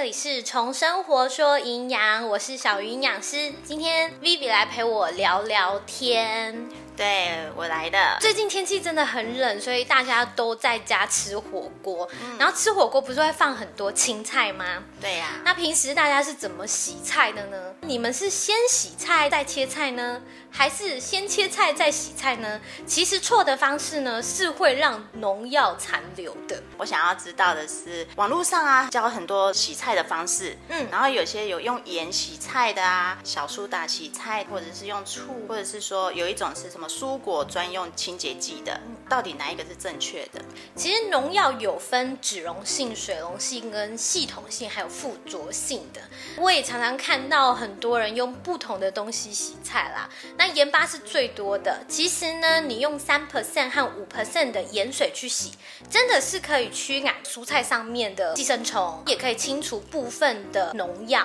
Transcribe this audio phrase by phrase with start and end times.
[0.00, 3.52] 这里是从生活说营养，我是小鱼营养师。
[3.62, 6.70] 今天 Vivi 来陪我聊聊天。
[7.00, 8.18] 对我来的。
[8.20, 12.06] 最近天气真的很冷，所以大家都在家吃火锅。
[12.38, 14.82] 然后吃火锅不是会放很多青菜吗？
[15.00, 15.40] 对呀。
[15.42, 17.56] 那平时大家是怎么洗菜的呢？
[17.80, 20.20] 你们是先洗菜再切菜呢，
[20.50, 22.60] 还是先切菜再洗菜呢？
[22.86, 26.62] 其实错的方式呢，是会让农药残留的。
[26.76, 36.89] 我想要知道的是，网络上啊教很多洗菜的方式，嗯，然后有些有用盐洗菜的啊，小苏打洗菜，或者是用醋，或者是说有一种是什么？
[36.90, 40.42] 蔬果专用清洁剂的，到底哪一个是正确的？
[40.74, 46.00] 其实农药有分脂溶性、水溶性跟系统性，还有附着性的。
[46.36, 50.10] 我也常常看到很多人用不同的东西洗菜啦。
[50.36, 51.84] 那盐巴是最多的。
[51.88, 55.52] 其实呢，你用三 percent 和五 percent 的盐水去洗，
[55.88, 61.24] 真的是可以驱赶蔬菜上面的寄生虫，也可以清除部分的农药。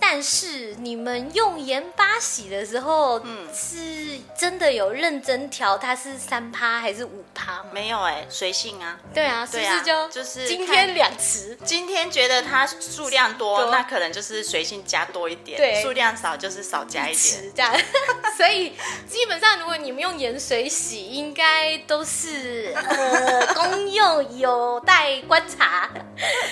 [0.00, 7.70] 但是你们用盐巴洗的时候，嗯，是真的有认真调它是三趴还是五趴吗？
[7.72, 8.98] 没有哎，随性啊。
[9.12, 17.52] 对啊，是不是就就是今天两匙，今天觉得它数量多，那可能就是随性加多一点；对，数量少就是少加一点。
[17.54, 17.72] 这样，
[18.36, 18.74] 所以
[19.08, 25.90] 基本上如果你们用盐水洗，应该都是呃功用有待观察。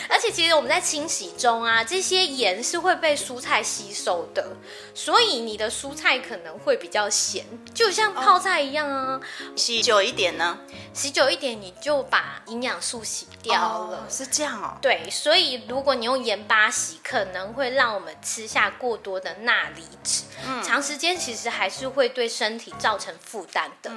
[0.09, 4.55] 而且其实我们在清洗中啊，这些盐是会被蔬菜吸收的，
[4.95, 9.19] 所以你的蔬菜可能会比较咸，就像泡菜一样啊。
[9.57, 10.59] 洗久一点呢？
[10.93, 14.07] 洗久一点，你就把营养素洗掉了。
[14.11, 14.77] 是这样哦。
[14.83, 20.25] 对，所以如果你用盐巴洗，可能会让我们吃下过多的钠离子，
[20.63, 23.91] 长时间其实还是会对身体造成负担的。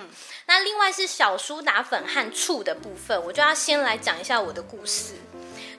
[0.45, 5.16] 那另外是小苏打粉和醋的部分，我就要先来讲一下我的故事。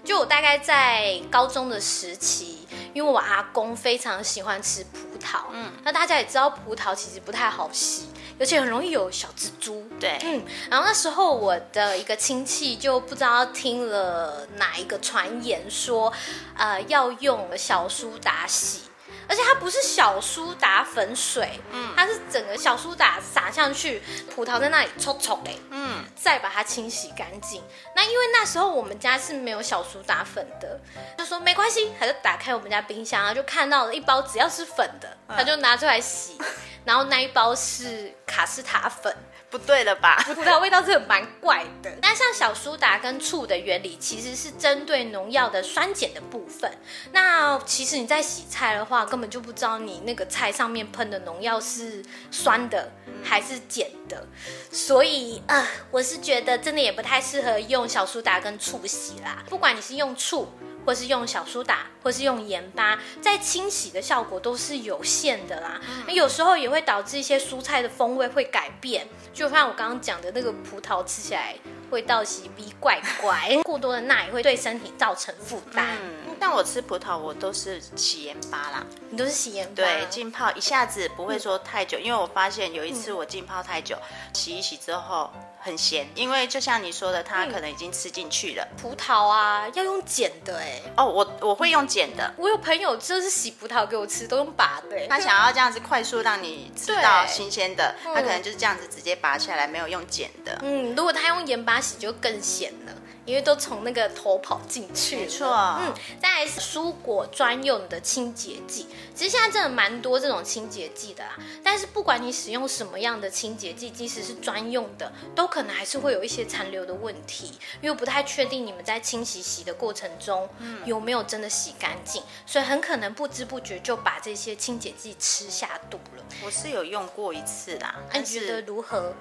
[0.06, 8.06] 就我大概在高中的时期，因为我阿公非常喜欢吃葡萄，嗯，那大家也知道葡萄其实不太好洗，
[8.38, 16.12] 而且很容易有小蜘蛛，对，嗯，然后那时候我的一个亲戚就不知道听了哪一个传言说，
[16.56, 18.82] 呃，要用小苏打洗。
[19.28, 24.02] 而且它不是小苏打粉水，嗯，它是整个小苏打撒上去，
[24.34, 27.62] 葡萄在那里抽抽嘞，嗯，再把它清洗干净。
[27.94, 30.80] 那因为那时候我们家是没有小苏打粉的，
[31.18, 36.38] 就说没关系，他就打开我们家冰箱，然后就看到了一包只要是粉的，他就拿出来洗，
[36.84, 39.14] 然后那一包是卡斯塔粉。
[39.48, 40.20] 不对了吧？
[40.34, 41.90] 葡萄味道真的蛮怪的。
[42.02, 46.70] 那像小苏打跟醋的原理，其实是针对农药的酸碱的部分。
[47.12, 52.92] 那其实你在洗菜的话，根本就不知道你那个菜上面喷的农药是酸的
[53.24, 54.26] 还是碱的。
[54.70, 59.42] 所以呃，我是觉得真的也不太适合用小苏打跟醋洗啦。
[59.48, 60.46] 不管你是用醋。
[60.84, 65.80] 或是用小苏打，或是用盐巴，在清洗的效果都是有限的啦。
[66.06, 71.56] 那有时候也会导致一些蔬菜的风味会改变，就像我刚刚讲的那个葡萄吃起来
[71.90, 75.96] 味道奇逼怪怪，过多的钠也会对身体造成负担。
[76.38, 78.86] 但我吃葡萄，我都是洗盐巴啦。
[79.10, 79.74] 你都是洗盐巴？
[79.74, 83.96] 对，浸泡一下子不会说太久，因为我发现有一次我浸泡太久，
[84.32, 85.30] 洗一洗之后。
[85.58, 88.64] 很咸，因为就像你说的，它可能已经吃进去了。
[88.80, 90.80] 葡萄啊，要用剪的哎。
[90.96, 92.32] 哦，我我会用剪的。
[92.36, 95.08] 我有朋友就是洗葡萄给我吃，都用拔的。
[95.08, 100.56] 他想要这样子快速让你吃到新鲜的，他可能就是这样子直接拔下来，没有用剪的。
[100.62, 102.92] 嗯，如果他用盐巴洗就更咸了。
[103.26, 105.48] 因为都从那个头跑进去，没错。
[105.80, 105.92] 嗯，
[106.22, 111.36] 再来是蔬果专用的清洁剂，其实现在真的蛮多这种清洁剂的啦。
[111.62, 117.58] 但是不管你使用什么样的清洁剂，即使是专用的，都可能还是会有一些残留的问题。
[117.82, 126.24] 因为不太确定你们在清洗洗的过程中，嗯，有没有真的洗干净，所以很可能不知不觉就把这些清洁剂吃下肚了。
[126.44, 129.12] 我是有用过一次啦，你觉得如何？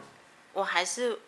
[0.53, 1.19] 我还是。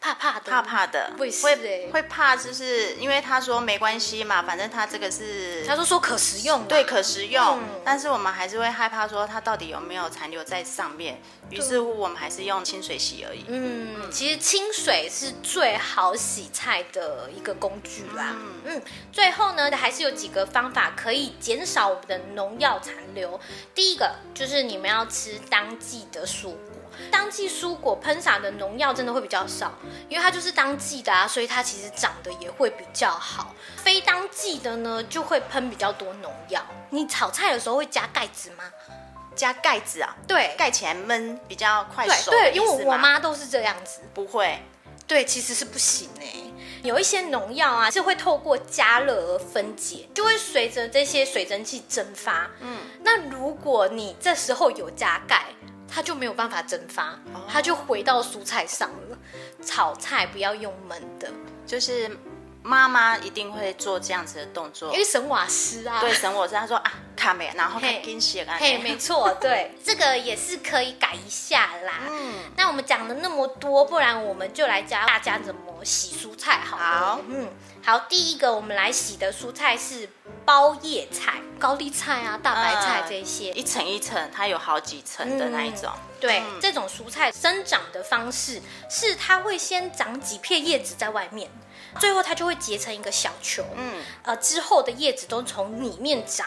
[0.00, 13.44] 怕怕的，怕怕的，会会怕，就是因为他说没关系嘛，反正他这个是，他说说可食用，对，可食用，但是我们还是会害怕说它到底有没有残留在上面，于是乎我们还是用清水洗而已。
[13.48, 18.36] 嗯，其实清水是最好洗菜的一个工具啦。
[18.64, 18.80] 嗯，
[19.12, 23.38] 最后呢，还是有几个方法可以减少我们的农药残留。
[23.74, 26.77] 第一个就是你们要吃当季的蔬果。
[27.10, 29.72] 当季蔬果喷洒的农药真的会比较少，
[30.08, 33.54] 因为它就是当季的啊，所以它其实长得也会比较好。
[33.76, 36.64] 非当季的呢，就会喷比较多农药。
[36.90, 38.64] 你炒菜的时候会加盖子吗？
[39.34, 40.16] 加盖子啊？
[40.26, 42.30] 对，盖起来焖比较快熟。
[42.30, 44.00] 对，因为我妈都是这样子。
[44.12, 44.58] 不会。
[45.06, 46.26] 对，其实是不行哎。
[46.82, 52.48] 有一些农药啊是会透过加热而分解，就会随着这些水蒸气蒸发。
[52.60, 55.46] 嗯，那如果你这时候有加钙，
[55.88, 57.18] 它就没有办法蒸发，
[57.48, 59.18] 它就回到蔬菜上了。
[59.64, 61.32] 炒菜不要用焖的，
[61.66, 62.16] 就是。
[62.60, 66.00] 妈妈一定会做这样子的动作，因为省瓦斯啊。
[66.00, 66.54] 对，省瓦斯。
[66.54, 71.94] 他说啊，卡没，然后给给写嘿，没错， 对，这个也是可以改一下啦。
[72.08, 77.48] 嗯，那我们讲了那么多，不然我们就来教大家怎么洗蔬菜，好好，嗯，
[77.84, 80.08] 好，第一个我们来洗的蔬菜是
[80.44, 85.90] 包叶菜、高丽菜啊、大白菜这些，一层一层，它有好几层的那一种。
[86.20, 91.50] 对，这种蔬菜生长的方式是它会先长几片叶子在外面。
[91.98, 96.46] 最后它就会结成一个小球，嗯，呃，之后的叶子都从里面长，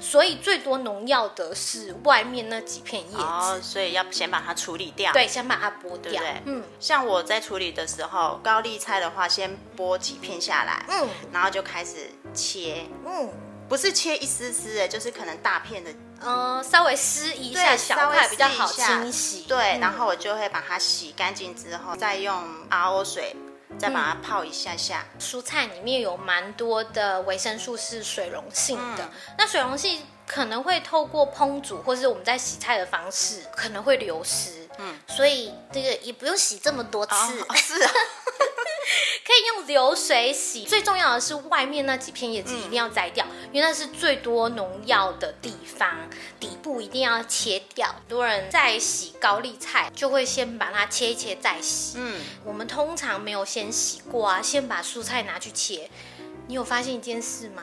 [0.00, 5.12] 所以最多农药的是外面那几片叶子，所以要先把它处理掉。
[5.12, 6.22] 对，先把它剥掉。
[6.44, 13.30] 嗯，像我在处理的时候，高丽菜的话，先剥几片下来，嗯，然后就开始切，嗯，
[13.68, 15.90] 不是切一丝丝的，就是可能大片的，
[16.20, 19.42] 嗯，稍微撕一下小块比较好清洗。
[19.42, 22.34] 对，然后我就会把它洗干净之后，再用
[22.70, 23.34] RO 水。
[23.78, 25.06] 再把它泡一下下。
[25.18, 37.12] 蔬菜里面有蛮多的维生素是水溶性的，那水溶性可能会透过烹煮或是我们在洗菜的方式可能会流失，嗯，所以这个也不用洗这么多次，
[37.56, 37.92] 是啊。
[39.26, 46.08] 可以用流水洗，最重要的是外面那几片叶子一定要摘掉，因为那是最多农药的地方，
[46.38, 47.88] 底部一定要切掉。
[47.88, 51.98] 很多人在洗高丽菜，就会先把它切一切再洗。
[51.98, 55.90] 嗯，我们通常没有先洗过啊，先把蔬菜拿去切。
[56.48, 57.62] 你有发现一件事吗？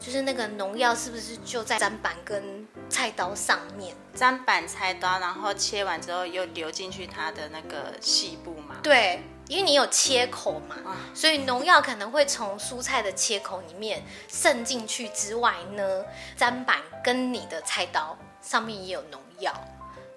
[0.00, 3.96] 就是那个农药是不是就在砧板跟菜刀上面？
[4.16, 8.76] 砧板、菜刀，然后切完之后又流进去它的那个细部吗？
[8.82, 9.22] 对。
[9.48, 10.76] 因为你有切口嘛，
[11.14, 16.04] 所以农药可能会从蔬菜的切口里面渗进去之外呢，
[16.38, 19.52] 砧板跟你的菜刀上面也有农药。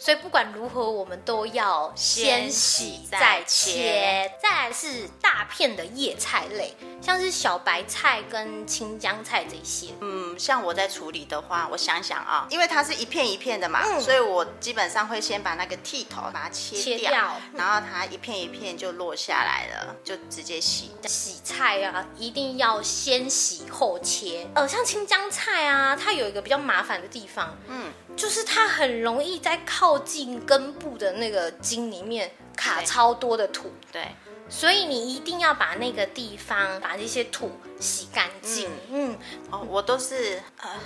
[0.01, 4.33] 所以不管如何，我们都要先洗再切。
[4.41, 9.89] 再来是大片的叶菜类，像是小白菜跟青江菜这些。
[9.99, 20.89] 嗯，像我在处理的话，我想想啊，因为它是一片一片的嘛，所以我基本上会先把那个剃头把它切掉，然后它一片一片就落下来了，就直接洗。
[21.05, 24.47] 洗菜啊，一定要先洗后切。
[24.55, 27.93] 呃，像青江菜啊，它有一个比较麻烦的地方，嗯。
[28.15, 34.07] 就是它很容易在靠近根部的那个茎里面卡超多的土，对，
[34.49, 38.69] 所以你一定要把那个地方把这些土洗干净。
[38.89, 39.17] 嗯，
[39.49, 40.41] 哦，我都是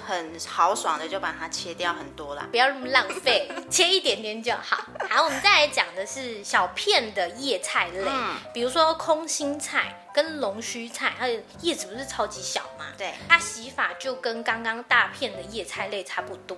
[0.06, 4.86] 很豪爽的就把它切掉很多啦，不要那么浪费， 切一点点就好。
[5.10, 8.10] 好，我们再来讲的是小片的叶菜类，
[8.54, 10.01] 比如说空心菜。
[10.16, 12.75] 跟龙须菜，它的叶子不是超级小吗？
[12.98, 16.58] 对，它洗法就跟刚刚大片的叶菜类差不多。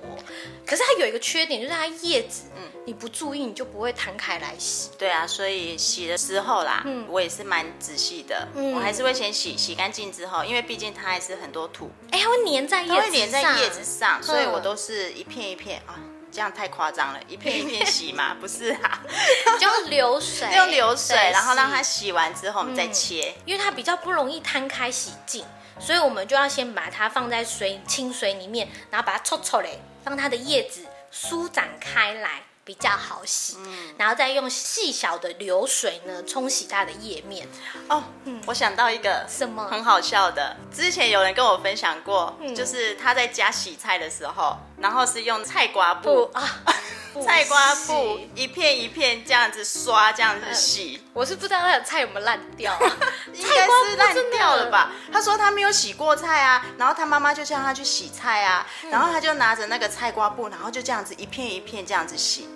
[0.65, 4.91] 可是它有一个缺点，就是它叶子，嗯，你不注意，你就不会摊开来洗。
[4.97, 15.99] 对啊，所以洗的时候啦，嗯，我也是蛮仔细的，嗯，我还是会先洗，洗干净之后，因为毕竟它还是很多土，哎，它会粘在叶子上，会粘在叶子上，所以我都是一片一片啊。
[16.29, 19.01] 这样太夸张了，一片一片洗嘛，不是啊？
[19.57, 25.43] 就用流 水，用流水，然后让它洗完之后，我们再切，因为它比较不容易摊开洗净，
[25.79, 32.43] 所以我们就要先把它放在水清水里面，然后把它搓搓嘞，让它的叶子舒展开来。
[32.67, 33.55] 比较好洗，
[33.97, 37.47] 然后再用细小的流水呢冲洗它的叶面。
[37.87, 38.03] 哦，
[38.45, 39.65] 我想到一个什么？
[39.71, 46.43] 很好笑的，之前有人跟我分享过，就是他在家洗菜的时候，然后是用菜瓜布啊，
[47.25, 51.01] 菜瓜布一片一片这样子刷，这样子洗。
[51.13, 52.77] 我是不知道他的菜有没有烂掉，
[53.33, 54.91] 应该是烂掉了吧？
[55.11, 62.49] 他说他没有洗过菜啊，然后他妈妈就叫他去洗菜啊，然后他就拿着那个菜瓜布，然后就这样子一片一片这样子洗。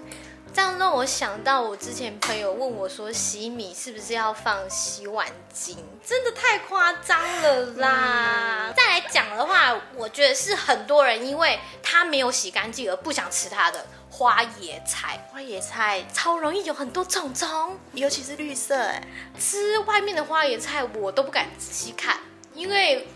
[0.53, 5.77] 这样让我想到，我之前朋友问我说，洗米是不是要放洗碗巾？
[6.05, 8.73] 真的太夸张了啦！
[8.75, 15.25] 再来讲的话，我觉得是很多人因为他没有洗干净而不想吃它的花野菜。
[15.31, 18.75] 花野菜超容易有很多虫虫，尤其是绿色。
[18.77, 19.01] 哎，
[19.39, 22.19] 吃外面的花野菜我都不敢仔细看，
[22.53, 23.07] 因为。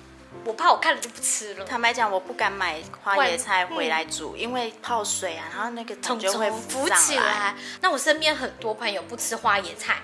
[0.44, 1.66] 我怕我看了就不吃了。
[1.66, 7.56] 坦白讲，我不敢买花椰菜回来煮，因为泡水啊，然后那个虫就会浮起来。
[7.82, 9.98] 那我身边很多朋友不吃花椰菜，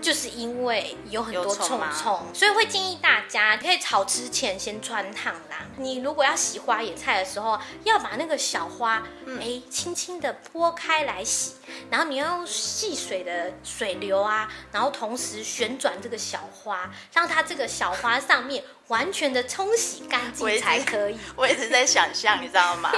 [0.00, 5.66] 就是因为有很多虫虫，所以会建议大家可以炒之前先穿烫啦。
[5.78, 9.02] 你如果要洗花野菜的时候，要把那个小花
[9.40, 11.54] 哎轻轻的拨开来洗，
[11.90, 21.18] 然后你要用细水的水流啊，然后同时旋转这个小花，让它这个小花上面完全的冲洗干净才可以。
[21.36, 22.90] 我一直在想象，你知道吗？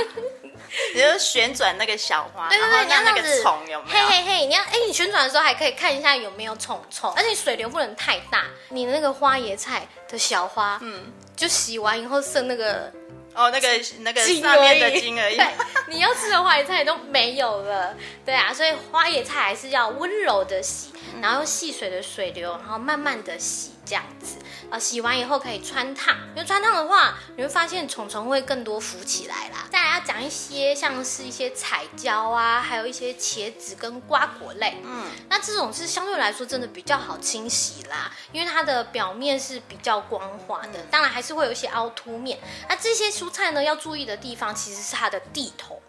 [0.95, 4.07] 你就旋转那个小花，对对对，你要那，个虫有没有？
[4.07, 12.93] 嘿嘿嘿，你要哎，你旋转的时候还可以看一下有没有虫虫，而且水流不能太大，你那个花椰菜的小花，嗯，就洗完以后剩那个
[13.39, 13.69] 哦，那个
[14.01, 15.37] 那个茎上面的茎而已。
[15.37, 15.47] 对，
[15.87, 17.95] 你要吃的花椰菜都没有了，
[18.27, 20.91] 对啊，所以花椰菜还是要温柔的洗，
[21.23, 24.39] 然后用细水的水流，然后慢慢的洗这样子。
[24.71, 29.67] 啊，洗完以后可以穿烫，因为穿烫的话，你会发现虫虫会更多浮起来啦。
[29.73, 42.39] 再来要讲一些像是一些彩椒啊，还有一些茄子跟瓜果类，嗯，那这种是相对来说真的比较好清洗啦，因为它的表面是比较光滑的，当然还是会有一些凹凸面。
[42.69, 45.81] 那这些蔬菜呢，要注意的地方其实是它的地头。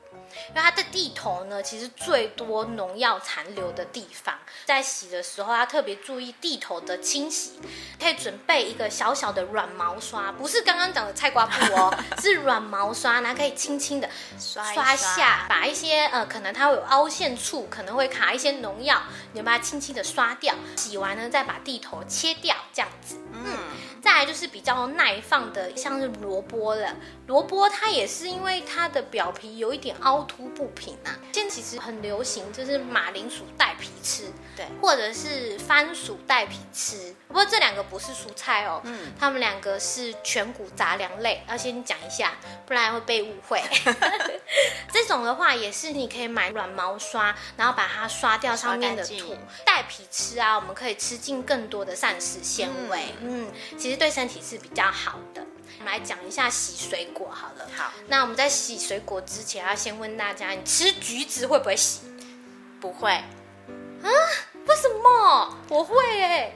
[0.49, 7.59] 因为它的地头呢，其实最多农药残留的地方，在洗的时候要特别注意地头的清洗，
[7.99, 14.07] 可以准备一个小小的软毛刷，不是刚刚讲的菜瓜布哦， 是软毛刷，然后可以轻轻的
[14.39, 19.01] 刷一刷下，把一些呃可能它会有凹陷处，可能会卡一些农药，
[19.33, 20.53] 你就把它轻轻的刷掉。
[20.77, 23.17] 洗完呢，再把地头切掉，这样子。
[23.99, 26.95] 嗯，再来就是比较耐放的，像是萝卜了。
[27.27, 31.17] 萝卜它也是因为它的表皮有一点凹凸不平啊。
[31.31, 37.15] 现在其实很流行，就是马铃薯带皮吃，对或者是番薯带皮吃。
[37.27, 42.33] 不过这两个不是蔬菜哦，嗯，它们两个是全谷杂粮类，要先讲一下，
[42.65, 43.61] 不然会被误会。
[44.91, 55.45] 这种的话也是你可以买软毛刷，然后把它刷掉上面的土带皮吃啊，我们可以吃进更多的膳食纤维，嗯其实对身体是比较好的。
[55.79, 57.69] 我们来讲一下洗水果好了。
[57.75, 62.01] 好，那我们在洗水果之前，要先问大家，你吃橘子会不会洗？
[62.81, 63.21] 不会。
[64.67, 65.57] 为什么？
[65.69, 66.53] 我会哎，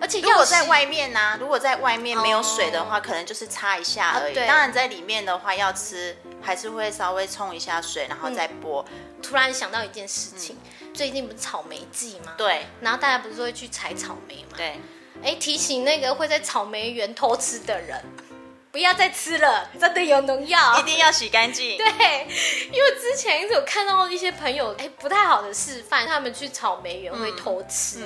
[0.00, 4.38] 而且如果在外面呢、如果在外面没有水的话，可能就是擦一下而已。
[4.38, 8.84] 啊当然在里面的话，要吃还是会稍微冲一下水，然后再剥。
[9.22, 10.56] 突然想到一件事情，
[10.94, 12.34] 最近不是草莓季吗？。
[12.36, 14.56] 对然后大家不是会去采草莓吗？
[14.56, 14.78] 对，
[15.22, 18.02] 哎，提醒那个会在草莓园偷吃的人，
[18.70, 20.78] 不要再吃了，真的有农药。
[20.78, 21.76] 一定要洗干净。
[21.78, 22.26] 对，
[22.72, 28.04] 因为之前有看到一些朋友，哎，不太好的示范，他们去草莓园会偷吃。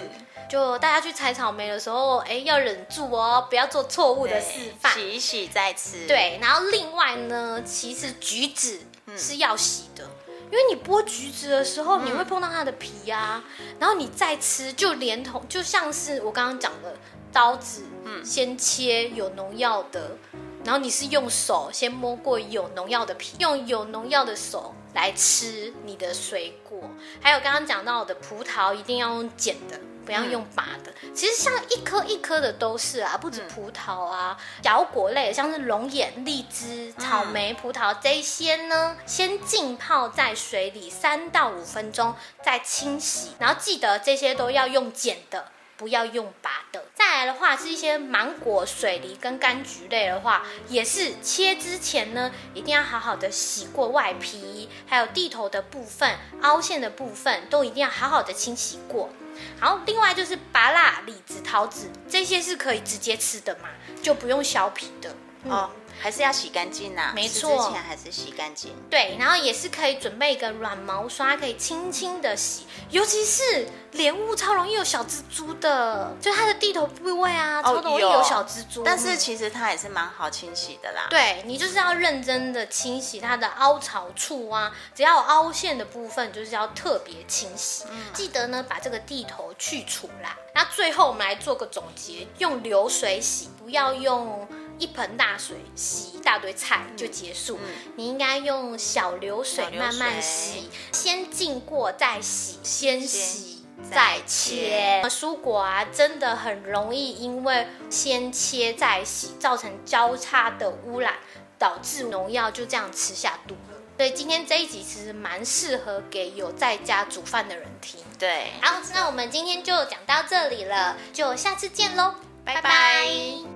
[0.48, 4.92] 就大家去采草莓的时候，哎，要忍住哦，不要做错误的示范。
[4.92, 8.80] 洗一洗再吃。，对，然后另外呢，其实橘子
[9.16, 10.08] 是要洗的。
[10.52, 13.42] 因为你剥橘子的时候，你会碰到它的皮啊、
[13.80, 16.94] 然后你再吃，就连同就像是我刚刚讲的
[17.32, 20.18] 刀子，嗯，先切有农药的，
[20.62, 26.82] 然后你是用手先摸过有农药的皮，用有农药的手来吃你的水果，
[27.22, 29.80] 还有刚刚讲到的葡萄，一定要用剪的。
[30.04, 45.46] 不要用拔的，其实像一颗一颗的都是啊，不止葡萄啊，小果类，像是龙眼、荔枝、草莓、葡萄这些呢，先浸泡在水里三到五分钟，再清洗，然后记得这些都要用剪的。
[45.74, 46.84] 不要用拔的。
[46.94, 59.10] 再来的话是一些芒果、水梨跟柑橘类的话，也是切之前呢，一定要好好的洗过外皮，还有地头的部分、凹陷的部分，都一定要好好的清洗过。
[59.58, 63.68] 好，另外就是芭辣、李子、桃子这些是可以直接吃的嘛，
[64.02, 65.14] 就不用削皮的。
[65.44, 65.70] 哦，
[66.00, 67.08] 还是要洗干净呐。
[67.10, 68.74] 吃没错之前还是洗干净。
[68.90, 78.80] 对，然后也是可以准备一个软毛刷，可以轻轻的洗，尤其是莲雾超容易有小蜘蛛的，就它的地头部位啊，超容易有小蜘蛛。
[78.80, 81.06] 哦但是其实它也是蛮好清洗的啦。
[81.08, 87.84] 对你就是要认真的清洗它的凹槽处啊，只要有凹陷的部分，就是要特别清洗。
[88.12, 90.36] 记得呢把这个地头去除啦。
[90.54, 94.46] 那最后我们来做个总结，用流水洗，不要用
[94.82, 97.56] 一盆大水洗一大堆菜就结束。
[97.94, 103.50] 你应该用小流水慢慢洗，先浸过再洗，先洗。
[103.90, 111.14] 再切蔬果啊，真的很容易因为先切再洗，造成交叉的污染，
[111.58, 113.80] 导致农药就这样吃下肚了。
[113.96, 118.00] 所以今天这一集其实蛮适合给有在家煮饭的人听。
[118.18, 123.51] 对，好，那我们今天就讲到这里了，就下次见喽，拜拜